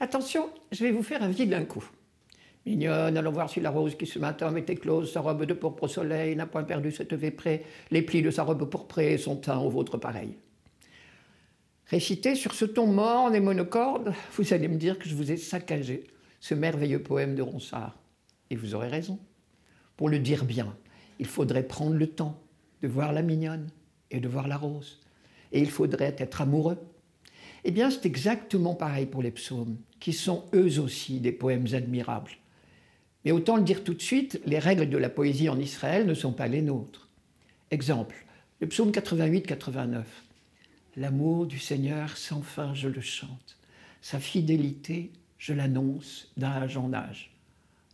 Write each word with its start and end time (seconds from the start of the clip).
attention, 0.00 0.50
je 0.72 0.84
vais 0.84 0.90
vous 0.90 1.02
faire 1.02 1.22
un 1.22 1.28
vilain 1.28 1.64
coup. 1.64 1.84
Mignonne, 2.66 3.16
allons 3.16 3.32
voir 3.32 3.50
si 3.50 3.60
la 3.60 3.70
rose 3.70 3.94
qui 3.94 4.06
ce 4.06 4.18
matin 4.18 4.50
met 4.50 4.64
éclose 4.68 5.12
sa 5.12 5.20
robe 5.20 5.44
de 5.44 5.52
pourpre 5.52 5.82
au 5.82 5.88
soleil 5.88 6.34
n'a 6.34 6.46
point 6.46 6.64
perdu 6.64 6.90
cette 6.90 7.12
véprée, 7.12 7.64
les 7.90 8.00
plis 8.00 8.22
de 8.22 8.30
sa 8.30 8.42
robe 8.42 8.68
pourprée 8.70 9.18
son 9.18 9.36
teint 9.36 9.58
au 9.58 9.68
vôtre 9.68 9.98
pareil. 9.98 10.36
Récité 11.86 12.34
sur 12.34 12.54
ce 12.54 12.64
ton 12.64 12.86
morne 12.86 13.34
et 13.34 13.40
monocorde, 13.40 14.14
vous 14.36 14.54
allez 14.54 14.68
me 14.68 14.76
dire 14.76 14.98
que 14.98 15.08
je 15.08 15.14
vous 15.14 15.30
ai 15.30 15.36
saccagé 15.36 16.04
ce 16.40 16.54
merveilleux 16.54 17.02
poème 17.02 17.34
de 17.34 17.42
Ronsard. 17.42 17.96
Et 18.50 18.56
vous 18.56 18.74
aurez 18.74 18.88
raison. 18.88 19.18
Pour 19.96 20.08
le 20.08 20.18
dire 20.18 20.44
bien, 20.44 20.74
il 21.18 21.26
faudrait 21.26 21.62
prendre 21.62 21.94
le 21.94 22.06
temps 22.06 22.40
de 22.82 22.88
voir 22.88 23.12
la 23.12 23.22
mignonne 23.22 23.68
et 24.10 24.20
de 24.20 24.28
voir 24.28 24.48
la 24.48 24.56
rose. 24.56 25.00
Et 25.52 25.60
il 25.60 25.70
faudrait 25.70 26.16
être 26.18 26.40
amoureux. 26.40 26.78
Eh 27.64 27.70
bien, 27.70 27.90
c'est 27.90 28.06
exactement 28.06 28.74
pareil 28.74 29.06
pour 29.06 29.22
les 29.22 29.30
psaumes, 29.30 29.76
qui 29.98 30.12
sont 30.12 30.44
eux 30.54 30.78
aussi 30.80 31.20
des 31.20 31.32
poèmes 31.32 31.66
admirables. 31.72 32.32
Mais 33.24 33.32
autant 33.32 33.56
le 33.56 33.62
dire 33.62 33.82
tout 33.82 33.94
de 33.94 34.02
suite, 34.02 34.40
les 34.44 34.58
règles 34.58 34.90
de 34.90 34.98
la 34.98 35.08
poésie 35.08 35.48
en 35.48 35.58
Israël 35.58 36.06
ne 36.06 36.12
sont 36.12 36.32
pas 36.32 36.46
les 36.46 36.60
nôtres. 36.60 37.08
Exemple, 37.70 38.26
le 38.60 38.68
psaume 38.68 38.90
88-89. 38.90 40.04
L'amour 40.96 41.46
du 41.46 41.58
Seigneur 41.58 42.16
sans 42.18 42.42
fin, 42.42 42.74
je 42.74 42.88
le 42.88 43.00
chante. 43.00 43.56
Sa 44.02 44.20
fidélité, 44.20 45.10
je 45.38 45.54
l'annonce 45.54 46.30
d'âge 46.36 46.76
en 46.76 46.92
âge. 46.92 47.32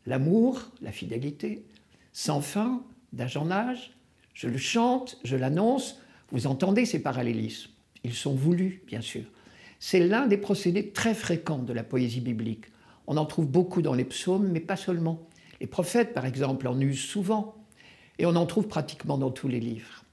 L'amour, 0.05 0.69
la 0.83 0.91
fidélité, 0.91 1.65
sans 2.13 2.41
fin, 2.41 2.83
d'âge 3.13 3.37
en 3.37 3.51
âge, 3.51 3.93
je 4.35 4.49
le 4.49 4.59
chante, 4.59 5.19
je 5.23 5.37
l'annonce. 5.37 6.01
Vous 6.33 6.49
entendez 6.49 6.87
ces 6.87 7.03
parallélismes 7.03 7.71
Ils 8.03 8.15
sont 8.15 8.35
voulus, 8.35 8.83
bien 8.87 9.01
sûr. 9.01 9.23
C'est 9.81 10.07
l'un 10.07 10.27
des 10.27 10.37
procédés 10.37 10.91
très 10.91 11.15
fréquents 11.15 11.59
de 11.59 11.73
la 11.73 11.83
poésie 11.83 12.21
biblique. 12.21 12.67
On 13.07 13.17
en 13.17 13.25
trouve 13.25 13.47
beaucoup 13.47 13.81
dans 13.81 13.95
les 13.95 14.05
psaumes, 14.05 14.53
mais 14.53 14.61
pas 14.61 14.77
seulement. 14.77 15.27
Les 15.61 15.67
prophètes, 15.67 16.13
par 16.13 16.27
exemple, 16.27 16.69
en 16.69 16.79
usent 16.79 17.01
souvent, 17.01 17.57
et 18.19 18.27
on 18.27 18.37
en 18.37 18.45
trouve 18.45 18.69
pratiquement 18.69 19.17
dans 19.17 19.31
tous 19.31 19.49
les 19.49 19.59
livres. 19.59 20.05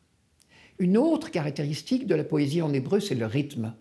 Une 0.79 0.97
autre 0.97 1.31
caractéristique 1.31 2.07
de 2.07 2.15
la 2.15 2.23
poésie 2.23 2.61
en 2.61 2.73
hébreu, 2.73 3.01
c'est 3.01 3.13
le 3.13 3.25
rythme. 3.25 3.73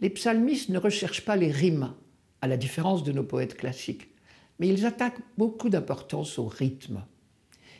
Les 0.00 0.08
psalmistes 0.08 0.70
ne 0.70 0.78
recherchent 0.78 1.24
pas 1.24 1.36
les 1.36 1.50
rimes, 1.50 1.92
à 2.40 2.48
la 2.48 2.56
différence 2.56 3.04
de 3.04 3.12
nos 3.12 3.22
poètes 3.22 3.56
classiques, 3.56 4.08
mais 4.58 4.68
ils 4.68 4.86
attaquent 4.86 5.22
beaucoup 5.36 5.68
d'importance 5.68 6.38
au 6.38 6.46
rythme. 6.46 7.04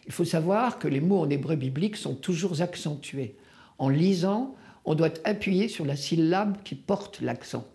Il 0.06 0.12
faut 0.12 0.24
savoir 0.24 0.78
que 0.78 0.88
les 0.88 1.00
mots 1.00 1.20
en 1.20 1.30
hébreu 1.30 1.56
biblique 1.56 1.96
sont 1.96 2.14
toujours 2.14 2.60
accentués. 2.60 3.36
En 3.78 3.88
lisant, 3.88 4.54
on 4.84 4.94
doit 4.94 5.12
appuyer 5.24 5.68
sur 5.68 5.84
la 5.84 5.96
syllabe 5.96 6.62
qui 6.62 6.74
porte 6.74 7.20
l'accent. 7.20 7.66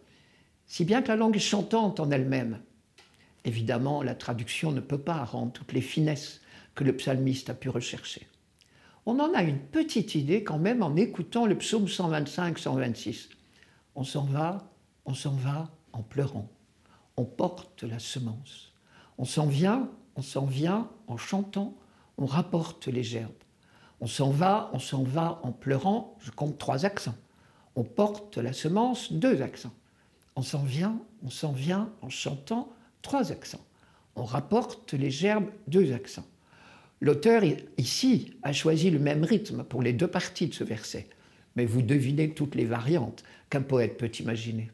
Si 0.66 0.86
bien 0.86 1.02
que 1.02 1.08
la 1.08 1.16
langue 1.16 1.36
est 1.36 1.40
chantante 1.40 2.00
en 2.00 2.12
elle-même, 2.12 2.60
Évidemment, 3.48 4.04
la 4.04 4.14
traduction 4.14 4.74
ne 4.74 4.82
peut 4.82 4.98
pas 4.98 5.24
rendre 5.24 5.54
toutes 5.54 5.72
les 5.72 5.80
finesses 5.80 6.42
que 6.76 6.84
le 6.84 6.98
psalmiste 6.98 7.50
a 7.50 7.54
pu 7.54 7.70
rechercher. 7.70 8.28
On 9.06 9.22
en 9.22 9.34
a 9.34 9.42
une 9.42 9.60
petite 9.60 10.16
idée 10.16 10.44
quand 10.44 10.58
même 10.58 10.84
en 10.84 10.98
écoutant 10.98 11.46
le 11.46 11.58
psaume 11.58 11.86
125-126. 11.86 13.30
On 13.96 14.04
s'en 14.04 14.26
va, 14.26 14.70
on 15.06 15.14
s'en 15.14 15.32
va 15.32 15.72
en 15.94 16.04
pleurant. 16.04 16.50
On 17.16 17.24
porte 17.24 17.84
la 17.84 18.00
semence. 18.00 18.74
On 19.18 19.24
s'en 19.24 19.48
vient, 19.48 19.90
on 20.18 20.22
s'en 20.22 20.46
vient 20.46 20.90
en 21.08 21.16
chantant, 21.16 21.74
on 22.18 22.26
rapporte 22.26 22.88
les 22.88 23.04
gerbes. 23.04 23.32
On 24.00 24.08
s'en 24.08 24.30
va, 24.30 24.70
on 24.74 24.80
s'en 24.80 25.04
va 25.04 25.40
en 25.44 25.52
pleurant, 25.52 26.16
je 26.20 26.32
compte 26.32 26.58
trois 26.58 26.86
accents. 26.86 27.16
On 27.76 27.84
porte 27.84 28.38
la 28.38 28.54
semence, 28.54 29.12
deux 29.12 29.42
accents. 29.42 29.74
On 30.36 30.44
s'en 30.44 30.64
vient, 30.64 31.00
on 31.24 31.30
s'en 31.30 31.52
vient 31.52 31.90
en 32.02 32.10
chantant, 32.10 32.72
trois 33.02 33.32
accents. 33.32 33.66
On 34.16 34.24
rapporte 34.24 34.94
les 34.94 35.10
gerbes, 35.10 35.50
deux 35.68 35.94
accents. 35.94 36.26
L'auteur 37.02 37.44
ici 37.78 38.34
a 38.44 38.54
choisi 38.54 38.90
le 38.90 39.00
même 39.00 39.24
rythme 39.24 39.64
pour 39.64 39.82
les 39.82 39.94
deux 39.94 40.08
parties 40.08 40.48
de 40.48 40.54
ce 40.54 40.64
verset, 40.64 41.08
mais 41.56 41.66
vous 41.66 41.82
devinez 41.82 42.32
toutes 42.34 42.56
les 42.56 42.66
variantes 42.66 43.24
qu'un 43.50 43.62
poète 43.62 43.98
peut 43.98 44.12
imaginer. 44.20 44.72